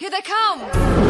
[0.00, 1.09] Here they come!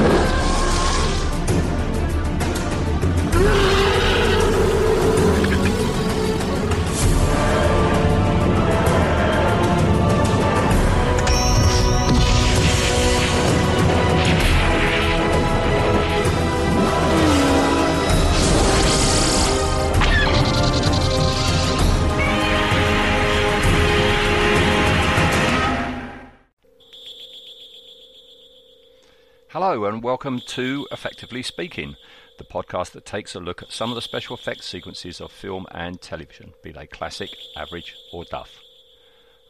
[29.71, 31.95] Hello, and welcome to Effectively Speaking,
[32.39, 35.65] the podcast that takes a look at some of the special effects sequences of film
[35.71, 38.59] and television, be they classic, average, or duff.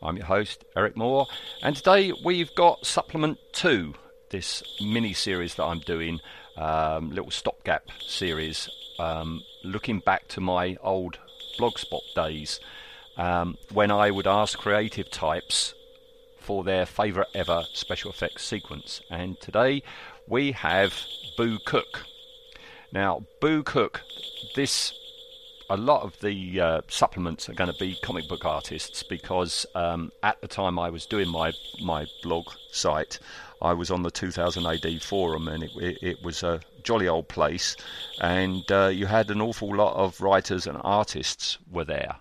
[0.02, 1.26] I'm your host, Eric Moore,
[1.62, 3.94] and today we've got Supplement 2,
[4.28, 6.20] this mini series that I'm doing,
[6.54, 8.68] um, little stopgap series,
[8.98, 11.18] um, looking back to my old
[11.58, 12.60] Blogspot days
[13.16, 15.72] um, when I would ask creative types
[16.40, 19.00] for their favourite ever special effects sequence.
[19.10, 19.82] And today
[20.26, 20.94] we have
[21.36, 22.06] Boo Cook.
[22.92, 24.02] Now, Boo Cook,
[24.56, 24.92] this
[25.70, 30.10] a lot of the uh, supplements are going to be comic book artists because um,
[30.24, 33.20] at the time I was doing my my blog site,
[33.62, 37.28] I was on the 2000 AD forum and it, it, it was a jolly old
[37.28, 37.76] place,
[38.20, 42.16] and uh, you had an awful lot of writers and artists were there,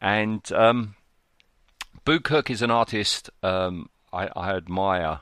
[0.00, 0.96] and um,
[2.08, 5.20] Boo is an artist um, I, I, admire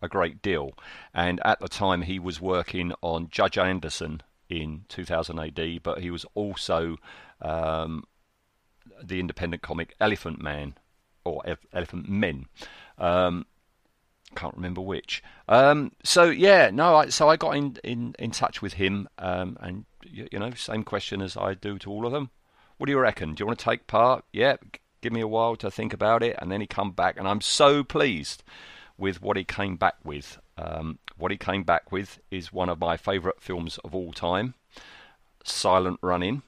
[0.00, 0.70] a great deal,
[1.12, 6.12] and at the time he was working on Judge Anderson in 2000 AD, but he
[6.12, 6.96] was also
[7.42, 8.04] um,
[9.02, 10.74] the independent comic Elephant Man
[11.24, 12.46] or Elephant Men.
[12.98, 13.44] Um,
[14.36, 15.24] can't remember which.
[15.48, 16.94] Um, so yeah, no.
[16.94, 20.52] I, so I got in, in, in touch with him, um, and you, you know,
[20.52, 22.30] same question as I do to all of them.
[22.76, 23.34] What do you reckon?
[23.34, 24.24] Do you want to take part?
[24.32, 24.58] Yeah,
[25.00, 27.40] give me a while to think about it, and then he come back, and I'm
[27.40, 28.42] so pleased
[28.96, 30.38] with what he came back with.
[30.56, 34.54] Um, what he came back with is one of my favourite films of all time,
[35.44, 36.42] Silent Running.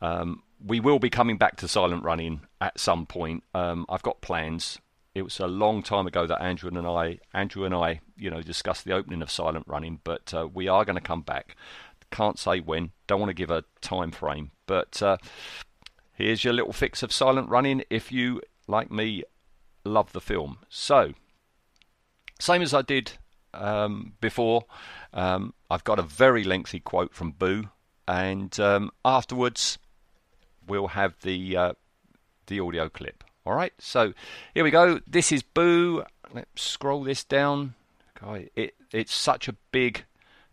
[0.00, 3.44] Um, we will be coming back to Silent Running at some point.
[3.54, 4.78] Um, I've got plans.
[5.14, 8.42] It was a long time ago that Andrew and I, Andrew and I, you know,
[8.42, 11.56] discussed the opening of Silent Running, but uh, we are going to come back.
[12.10, 12.90] Can't say when.
[13.06, 15.16] Don't want to give a time frame, but uh,
[16.14, 19.24] Here's your little fix of silent running if you, like me,
[19.84, 20.58] love the film.
[20.68, 21.12] So,
[22.38, 23.12] same as I did
[23.52, 24.64] um, before,
[25.12, 27.68] um, I've got a very lengthy quote from Boo,
[28.06, 29.78] and um, afterwards
[30.66, 31.72] we'll have the uh,
[32.46, 33.24] the audio clip.
[33.44, 34.14] All right, so
[34.54, 35.00] here we go.
[35.06, 36.04] This is Boo.
[36.32, 37.74] Let's scroll this down.
[38.20, 40.04] God, it it's such a big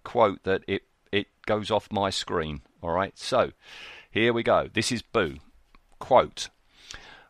[0.04, 2.62] quote that it it goes off my screen.
[2.82, 3.52] All right, so
[4.10, 4.68] here we go.
[4.74, 5.38] This is Boo.
[6.02, 6.50] Quote,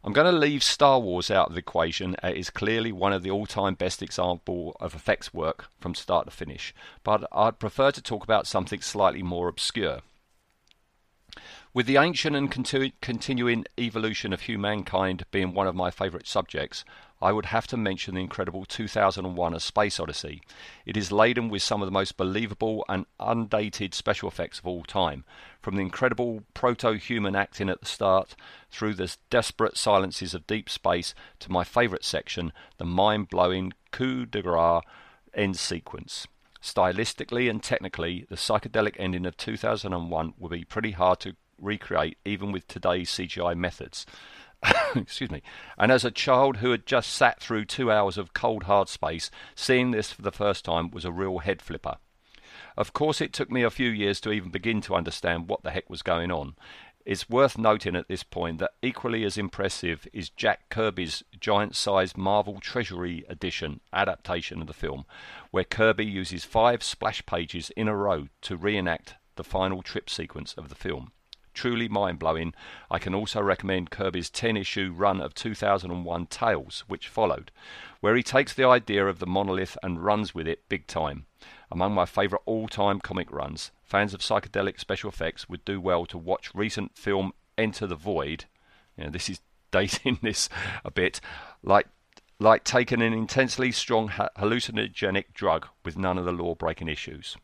[0.01, 2.15] I'm going to leave Star Wars out of the equation.
[2.23, 6.31] It is clearly one of the all-time best example of effects work from start to
[6.31, 6.73] finish,
[7.03, 9.99] but I'd prefer to talk about something slightly more obscure.
[11.73, 16.83] With the ancient and continu- continuing evolution of humankind being one of my favourite subjects,
[17.21, 20.41] I would have to mention the incredible 2001 A Space Odyssey.
[20.85, 24.83] It is laden with some of the most believable and undated special effects of all
[24.83, 25.23] time,
[25.61, 28.35] from the incredible proto human acting at the start,
[28.69, 34.25] through the desperate silences of deep space, to my favourite section, the mind blowing coup
[34.25, 34.83] de grace
[35.33, 36.27] end sequence.
[36.61, 42.51] Stylistically and technically, the psychedelic ending of 2001 would be pretty hard to recreate even
[42.51, 44.05] with today's CGI methods.
[44.95, 45.41] Excuse me.
[45.77, 49.31] And as a child who had just sat through two hours of cold hard space,
[49.55, 51.97] seeing this for the first time was a real head flipper.
[52.77, 55.71] Of course, it took me a few years to even begin to understand what the
[55.71, 56.55] heck was going on.
[57.03, 62.15] It's worth noting at this point that equally as impressive is Jack Kirby's giant sized
[62.15, 65.05] Marvel Treasury Edition adaptation of the film,
[65.49, 70.53] where Kirby uses five splash pages in a row to reenact the final trip sequence
[70.53, 71.11] of the film
[71.53, 72.53] truly mind blowing.
[72.89, 77.51] I can also recommend Kirby's 10 issue run of 2001 Tales, which followed,
[77.99, 81.25] where he takes the idea of the monolith and runs with it big time.
[81.71, 86.05] Among my favourite all time comic runs, fans of psychedelic special effects would do well
[86.07, 88.45] to watch recent film Enter the Void.
[88.97, 89.39] You know, this is
[89.71, 90.49] dating this
[90.83, 91.21] a bit,
[91.63, 91.87] like
[92.39, 97.37] like taking an intensely strong hallucinogenic drug with none of the law breaking issues.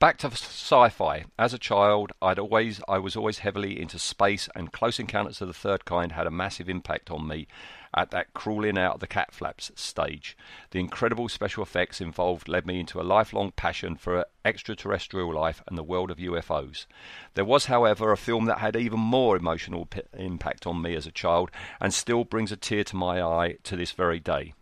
[0.00, 1.26] Back to sci-fi.
[1.38, 5.48] As a child, I'd always I was always heavily into space, and Close Encounters of
[5.48, 7.46] the Third Kind had a massive impact on me
[7.94, 10.38] at that crawling out of the cat flaps stage.
[10.70, 15.76] The incredible special effects involved led me into a lifelong passion for extraterrestrial life and
[15.76, 16.86] the world of UFOs.
[17.34, 21.06] There was, however, a film that had even more emotional p- impact on me as
[21.06, 24.54] a child and still brings a tear to my eye to this very day.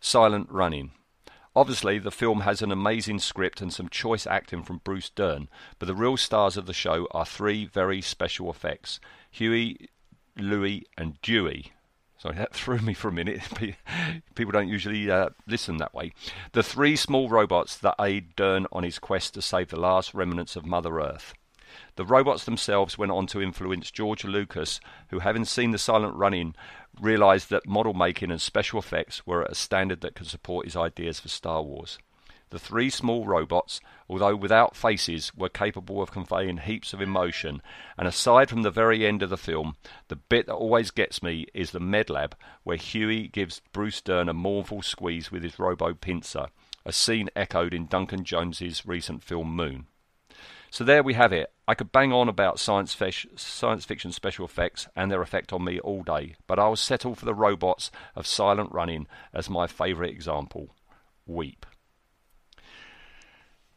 [0.00, 0.90] Silent Running.
[1.56, 5.48] Obviously, the film has an amazing script and some choice acting from Bruce Dern,
[5.78, 8.98] but the real stars of the show are three very special effects
[9.30, 9.88] Huey,
[10.36, 11.72] Louie, and Dewey.
[12.18, 13.42] Sorry, that threw me for a minute.
[14.34, 16.12] People don't usually uh, listen that way.
[16.52, 20.56] The three small robots that aid Dern on his quest to save the last remnants
[20.56, 21.34] of Mother Earth.
[21.96, 26.54] The robots themselves went on to influence George Lucas, who, having seen the silent running,
[27.00, 30.76] realised that model making and special effects were at a standard that could support his
[30.76, 31.98] ideas for Star Wars.
[32.50, 37.60] The three small robots, although without faces, were capable of conveying heaps of emotion,
[37.98, 39.74] and aside from the very end of the film,
[40.06, 44.32] the bit that always gets me is the medlab where Huey gives Bruce Dern a
[44.32, 46.46] mournful squeeze with his robo pincer,
[46.84, 49.86] a scene echoed in Duncan Jones's recent film Moon.
[50.74, 51.52] So there we have it.
[51.68, 55.62] I could bang on about science, fish, science fiction special effects and their effect on
[55.62, 60.10] me all day, but I'll settle for the robots of silent running as my favourite
[60.10, 60.74] example.
[61.26, 61.64] Weep.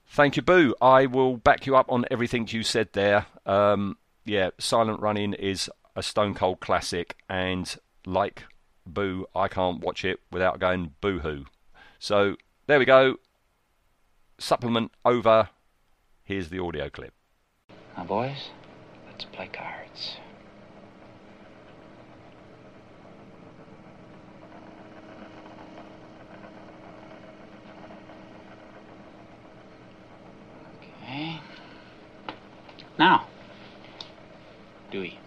[0.08, 0.74] Thank you, Boo.
[0.82, 3.28] I will back you up on everything you said there.
[3.46, 7.78] Um, yeah, Silent Running is a stone cold classic, and
[8.08, 8.46] like
[8.88, 11.46] Boo, I can't watch it without going boo hoo.
[12.00, 13.18] So there we go.
[14.40, 15.50] Supplement over.
[16.28, 17.14] Here's the audio clip.
[17.96, 18.50] Now, boys,
[19.10, 20.18] let's play cards.
[31.02, 31.40] Okay.
[33.00, 33.28] Now,
[34.92, 35.18] Dewey.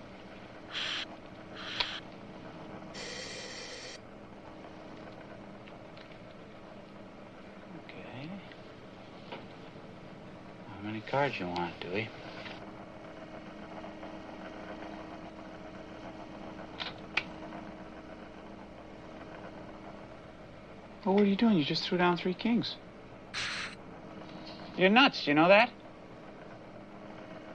[7.88, 8.29] Okay.
[10.81, 12.09] How many cards you want, Dewey?
[21.05, 21.59] Well, what are you doing?
[21.59, 22.77] You just threw down three kings.
[24.79, 25.71] You're nuts, you know that?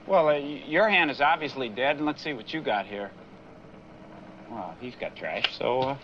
[0.06, 3.10] Well, uh, your hand is obviously dead, and let's see what you got here.
[4.48, 5.96] Well, he's got trash, so uh,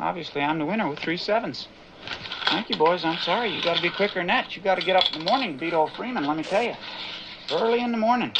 [0.00, 1.68] obviously I'm the winner with three sevens.
[2.46, 3.04] Thank you, boys.
[3.04, 3.54] I'm sorry.
[3.54, 4.56] You got to be quicker than that.
[4.56, 6.62] You got to get up in the morning and beat old Freeman, let me tell
[6.62, 6.74] you.
[7.50, 8.32] Early in the morning.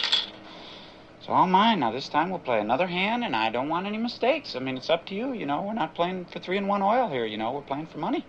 [1.26, 1.80] It's all mine.
[1.80, 4.54] Now, this time we'll play another hand, and I don't want any mistakes.
[4.54, 5.62] I mean, it's up to you, you know.
[5.62, 7.50] We're not playing for three and one oil here, you know.
[7.52, 8.24] We're playing for money.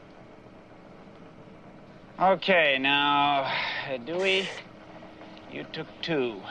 [2.19, 3.51] Okay, now,
[4.03, 4.49] Dewey,
[5.51, 6.41] you took two.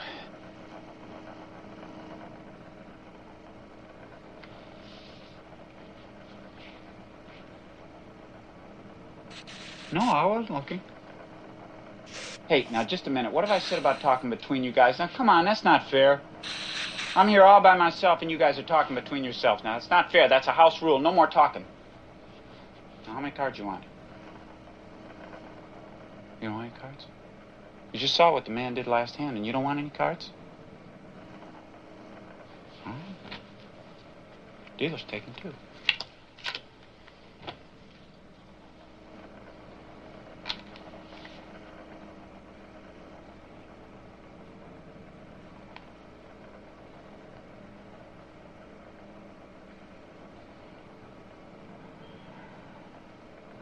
[9.91, 10.81] No, I wasn't looking.
[12.47, 13.31] Hey, now just a minute.
[13.31, 14.99] What have I said about talking between you guys?
[14.99, 16.21] Now, come on, that's not fair.
[17.15, 19.63] I'm here all by myself, and you guys are talking between yourselves.
[19.63, 20.29] Now, it's not fair.
[20.29, 20.99] That's a house rule.
[20.99, 21.65] No more talking.
[23.05, 23.83] Now, how many cards you want?
[26.41, 27.05] You don't want any cards?
[27.91, 30.29] You just saw what the man did last hand, and you don't want any cards?
[32.85, 33.39] All right.
[34.77, 35.53] Dealer's taking two.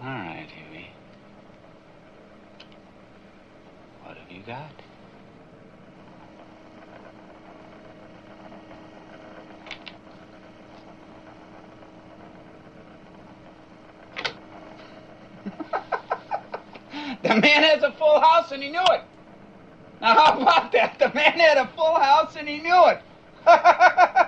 [0.02, 0.92] All right, Huey.
[4.02, 4.72] What have you got?
[17.24, 19.04] the man has a full house and he knew it.
[20.02, 21.00] Now, how about that?
[21.00, 23.02] The man had a full house and he knew it.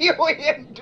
[0.00, 0.80] Huey and